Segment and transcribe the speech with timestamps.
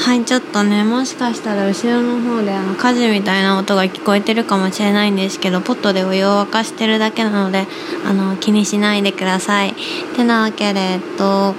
[0.00, 7.66] はいちょっとねもしかしたら後ろの方であの火事みたいな音が聞こえてるかもしれないんですけどポットでお湯を沸かしてるだけなので
[8.06, 9.74] あの気にしないでください。
[10.16, 11.54] てなわけでえっと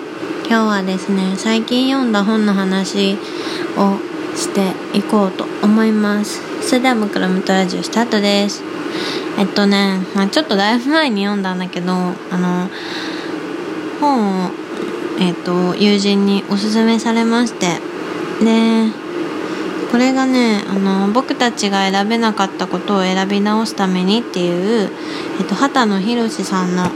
[0.50, 3.16] 今日はですね最近読んだ本の話
[3.78, 4.00] を
[4.36, 6.42] していこうと思います。
[6.68, 8.64] それでは僕らムトラジオスタートです。
[9.38, 12.70] えっとね、まあ、ちょっとだいぶ前に読んだんだけどあの
[14.00, 14.52] 本を
[15.20, 17.91] えっと友人におすすめされまして
[18.44, 18.92] で
[19.92, 24.90] これがねあの僕たちが選べなかったことを選び直すためにっていう、
[25.40, 26.90] えっと、畑野博さんの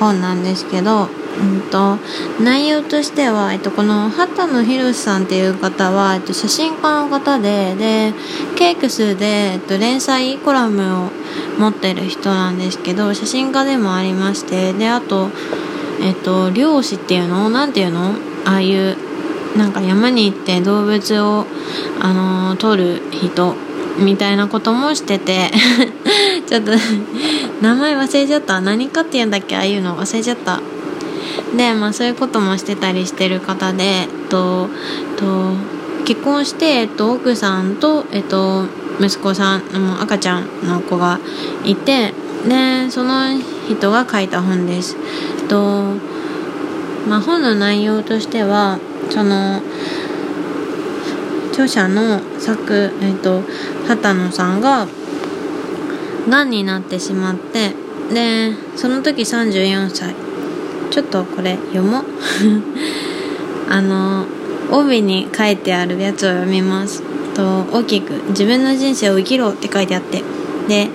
[0.00, 1.98] 本なんですけど、うんと、
[2.42, 8.12] 内容としては、えっと、この畑野博さんっていう方は、えっと、写真家の方でで
[8.56, 11.10] ケークスで、えっと、連載コラムを
[11.58, 15.28] 持ってる人なんですけど写真家でもありましてであと、
[16.02, 18.14] えっと、漁師っていうのなんていうの？
[18.46, 18.96] ああいう
[19.56, 21.46] なんか山に行って動物を、
[22.00, 23.54] あのー、撮る人
[23.98, 25.50] みたいなこともしてて
[26.46, 26.72] ちょっと
[27.60, 28.60] 名前忘れちゃった。
[28.60, 29.56] 何かっていうんだっけ？
[29.56, 30.60] ああいうの忘れちゃった。
[31.56, 34.68] でまあそういうこともしてたりしてる方でえっと
[35.16, 35.52] と
[36.04, 38.64] 結婚して、えっと、奥さんと、えっと、
[39.00, 41.20] 息子さんも赤ちゃんの子が
[41.64, 42.14] いて
[42.48, 44.96] でその人が書いた本です。
[45.42, 45.94] えっと
[47.08, 48.78] まあ、本の内容としては
[49.10, 49.60] その
[51.50, 53.42] 著者の作、えっと、
[53.86, 54.86] 畑野さんが
[56.28, 57.74] がんになってしまって
[58.12, 60.14] でその時34歳
[60.90, 62.04] ちょっとこれ読もう。
[63.72, 64.26] あの
[64.72, 67.04] 帯に書いてあるやつを読みます。
[67.34, 70.24] と大きく「自分の人生を生きろ」って書いてあって。
[70.68, 70.88] で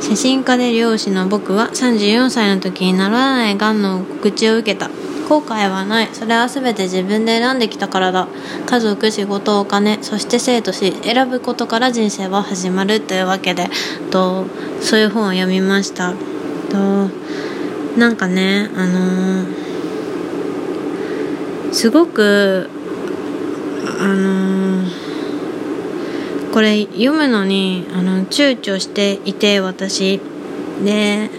[0.00, 4.90] 写真家で漁師の僕は34歳の時にならないがんの告知を受けた。
[5.30, 6.08] 後悔はない。
[6.12, 8.26] それは全て自分で選んできたからだ。
[8.66, 13.00] 家族仕事お金そして生と死選ぶことから人生は始まる。
[13.00, 13.68] というわけで
[14.10, 14.46] と
[14.80, 16.14] そういう本を読みました。
[16.68, 17.08] と
[17.96, 22.68] なんかねあのー、すごく
[24.00, 24.90] あのー、
[26.52, 30.20] これ読むのにあの躊躇していて私。
[30.84, 31.30] で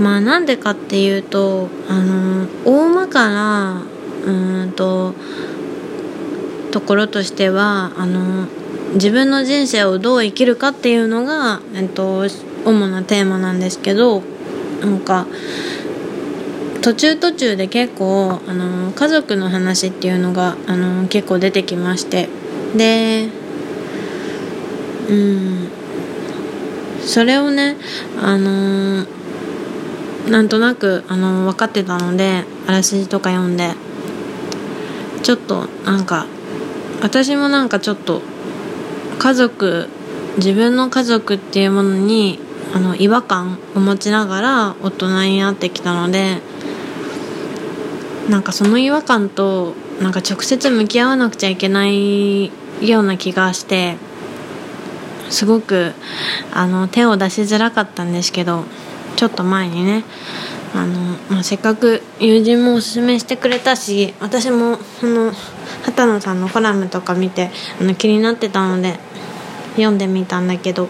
[0.00, 3.82] まあなんでかっていうとあの大まかな
[4.24, 5.14] うんと
[6.70, 8.46] ところとしてはあの
[8.94, 12.26] 自分の人生をどう生きるかっていうのが、えっと、
[12.64, 14.22] 主なテーマなんですけど
[14.80, 15.26] なんか
[16.82, 22.28] 途中途中で結構あの家族の話っていうのがあの結構出てきまして。
[22.76, 23.28] で
[25.08, 25.68] うん。
[27.02, 27.76] それをね
[28.20, 29.06] あの
[30.30, 33.74] なんとなくあの分かってたのであらすじとか読んで
[35.22, 36.26] ちょっとなんか
[37.02, 38.22] 私もなんかちょっと
[39.18, 39.88] 家族
[40.36, 42.38] 自分の家族っていうものに
[42.74, 46.40] あの違和感を持ちながら大人になってきたので
[48.28, 52.46] なんかその違和感となんか直接向き合わなくちゃいけない
[52.80, 53.96] ような気がして
[55.30, 55.92] すごく
[56.52, 58.64] あの手を出しづらかったんですけど
[59.18, 60.04] ちょっと前にね
[60.72, 65.32] あの、まあ、せっかく友人もおすすめしてくれたし私もその
[65.82, 68.96] 畑野さんのコラムとか見てあの気になってたので
[69.74, 70.88] 読んでみたんだけど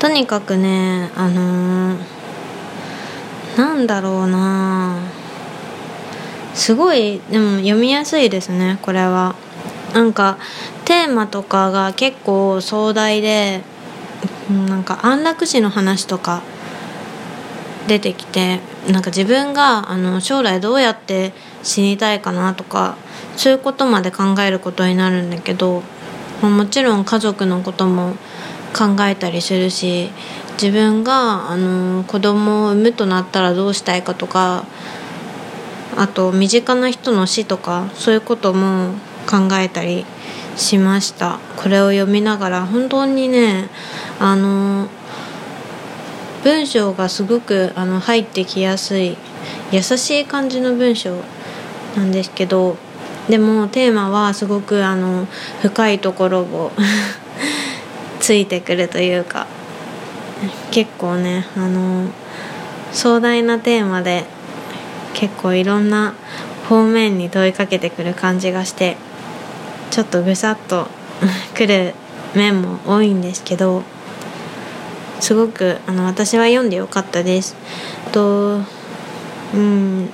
[0.00, 4.98] とにかくねあのー、なんだろうな
[6.52, 9.36] すごいでも読みやすいですねこれは。
[9.94, 10.36] なんか
[10.84, 13.62] テーマとかが結構壮大で
[14.50, 16.42] なんか安楽死の話とか
[17.86, 18.60] 出てきて
[18.90, 21.32] なんか自分があの将来どうやって
[21.62, 22.96] 死にたいかなとか
[23.36, 25.82] そういうことまで考えることになるんだけど
[26.42, 28.14] もちろん家族のことも
[28.76, 30.10] 考えたりするし
[30.52, 34.64] 自分があの子供を産むとなったらどうしたいかとか
[35.96, 38.94] あと身近な人の死とかそういうことも
[39.28, 40.04] 考えたり
[40.58, 41.38] しました。
[41.56, 43.68] これを読みながら本当にね
[44.18, 44.88] あの
[46.42, 49.16] 文章がすごくあの入ってきやすい
[49.72, 51.16] 優しい感じの文章
[51.96, 52.76] なんですけど
[53.28, 55.26] でもテーマはすごくあの
[55.62, 56.72] 深いところを
[58.20, 59.46] ついてくるというか
[60.70, 62.06] 結構ねあの
[62.92, 64.24] 壮大なテーマで
[65.14, 66.14] 結構いろんな
[66.68, 68.96] 方面に問いかけてくる感じがして
[69.90, 70.86] ちょっとぐさっと
[71.54, 71.94] くる
[72.34, 73.82] 面も多いんですけど
[75.20, 77.56] すごくあの私は読んでよかったです。
[78.12, 78.60] と
[79.54, 80.10] うん、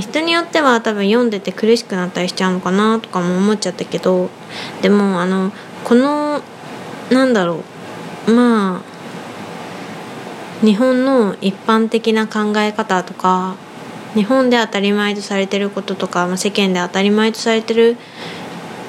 [0.00, 4.30] 人によっては多分読んでて苦しくなったりしちゃうのかなとかも思っちゃったけど
[4.82, 5.52] でもあの
[5.84, 6.42] この
[7.10, 7.62] なんだろ
[8.26, 8.32] う。
[8.32, 8.94] まあ
[10.64, 13.56] 日本の一般的な考え方とか
[14.14, 17.96] 日本で当たり前とされてることとか、まあ、世間で当たり前とされてる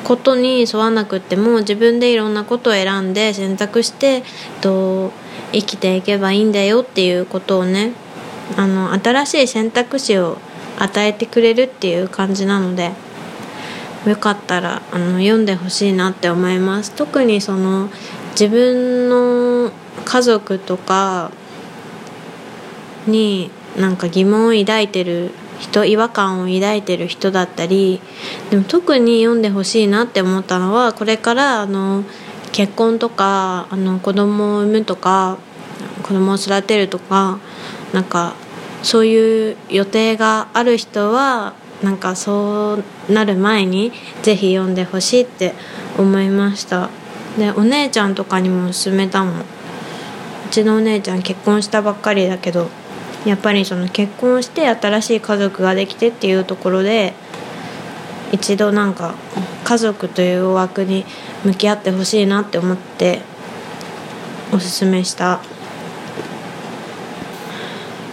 [0.04, 4.24] ことに沿わなくても自分でいろんなことを選んで選択して
[4.62, 5.12] と
[5.52, 7.94] 生きていけばいいんだよっていうことをね
[8.56, 10.38] あの新しい選択肢を
[10.78, 12.92] 与えてくれるっていう感じなので
[14.06, 16.92] よかったらあの読んでほしいなって思います。
[16.92, 17.90] 特にその
[18.32, 19.72] 自分の
[20.04, 21.32] 家族とか
[23.08, 28.02] になんか疑問を抱いてる人違和感を抱いてる人だったり
[28.50, 32.04] でも特に読んでほしいなって思ったのはこれからあの
[32.52, 35.38] 結婚とかあの子供を産むとか
[36.04, 37.40] 子供を育てるとか
[37.94, 38.36] なんか
[38.84, 42.80] そういう予定がある人はなんかそ
[43.10, 43.92] うなる前に
[44.22, 45.54] ぜひ読んでほしいって
[45.98, 46.90] 思いました。
[47.38, 49.40] でお姉ちゃんとかにも勧めたもん。
[49.42, 49.44] う
[50.52, 52.70] ちのお姉ちゃん結婚したばっかりだけど
[53.26, 57.14] やっぱりその結婚して新しい家族ができてっていうところで
[58.32, 59.16] 一度なんか
[59.64, 61.06] 家族という枠に
[61.44, 63.22] 向き合ってほしいなって思って
[64.54, 65.42] おすすめした。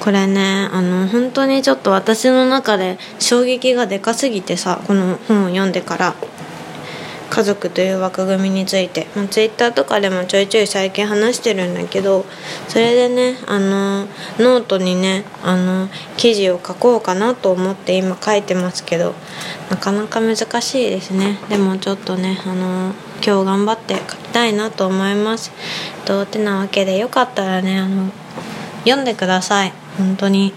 [0.01, 6.15] これねあの本当にちょっと私の中で衝撃がでかすぎてさこの本を読んでから。
[7.33, 12.27] 家族という枠組みについて、まあ、ツイッターとかでもちょいちょい最近話してるんだけど
[12.69, 14.05] それでねあの
[14.39, 15.89] ノートにねあの
[16.19, 19.15] 記事を書こうかなと思って今書いてますけど
[19.71, 21.39] なかなか難しいですね。
[21.49, 22.93] でもちょっとねあの
[23.25, 25.53] 今日頑張って書きたいなと思います。
[26.05, 28.11] とてなわけでよかったらねあの
[28.85, 29.73] 読んでください。
[29.97, 30.53] 本当に。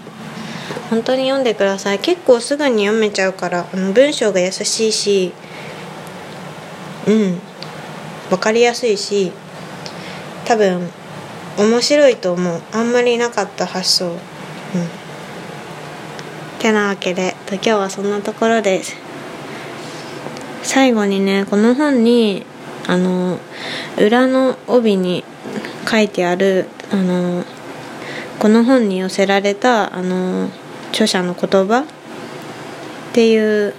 [0.90, 2.00] 本当に読んでください。
[2.00, 5.32] 結構すぐに読めちゃうからあの文章が優しいし
[7.06, 7.38] うん。
[8.30, 9.32] 分かりやすいし
[10.44, 10.90] 多分
[11.58, 12.62] 面白いと思う。
[12.72, 14.06] あんまりなかった発想。
[14.06, 14.18] うん。
[16.58, 18.96] てなわけで今日はそんなところです。
[20.62, 22.44] 最後にねこの本に
[22.88, 23.38] あの
[23.98, 25.24] 裏の帯に
[25.88, 27.44] 書いてあるあの
[28.38, 30.50] この本に寄せられたあの
[30.90, 31.84] 著者の言葉っ
[33.12, 33.74] ていう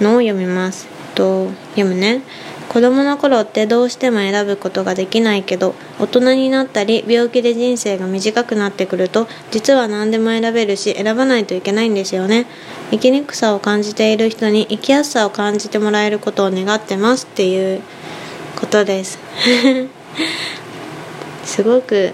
[0.00, 2.22] のを読みますと読むね。
[2.68, 12.46] 子供の頃ってどうしても選ぶことができないけど大人になったり病気で人生が短くなってくると実は何でも選べるし選ばないといけないんですよね。
[12.90, 17.80] 生きにくさを感じている人に生きやすさを感じてもらえることを願ってますっていう
[18.56, 19.18] ことです。
[21.44, 22.12] すごく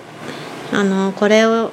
[0.73, 1.73] あのこれを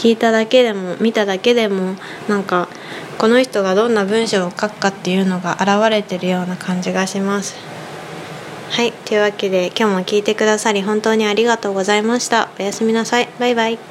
[0.00, 1.94] 聞いただけでも見ただけでも
[2.26, 2.68] なんか
[3.18, 7.54] この人がどんな文章を書くかっていうのが現れてるような感じがします。
[8.70, 12.48] はいというわけで今日も聞いてくださり本当にありがとうございました。
[12.58, 13.28] おやすみなさい。
[13.38, 13.89] バイバイ。